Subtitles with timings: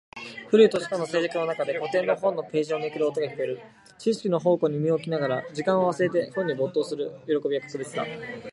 [0.49, 3.61] 古い図書館の静寂の中で、古典の本のページをめくる音が聞こえる。
[3.99, 8.03] 知識の宝庫に身を置きながら、時間を忘れて本に没頭する喜びは格別だ。